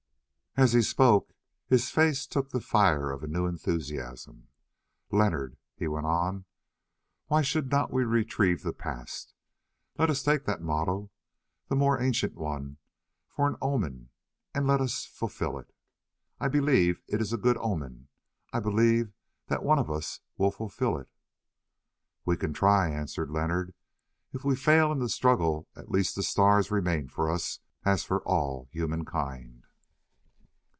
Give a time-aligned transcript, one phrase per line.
[0.61, 1.31] '"As he spoke
[1.67, 4.49] his face took the fire of a new enthusiasm:
[5.09, 6.43] "Leonard," he went on,
[7.27, 9.33] "why should not we retrieve the past?
[9.97, 14.09] Let us take that motto—the more ancient one—for an omen,
[14.53, 15.73] and let us fulfil it.
[16.37, 18.09] I believe it is a good omen,
[18.51, 19.13] I believe
[19.47, 21.07] that one of us will fulfil it."
[22.25, 23.73] "We can try," answered Leonard.
[24.33, 28.19] "If we fail in the struggle, at least the stars remain for us as for
[28.27, 29.59] all human kind."